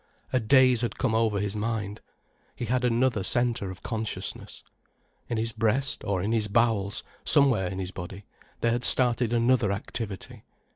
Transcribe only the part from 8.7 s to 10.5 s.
had started another activity.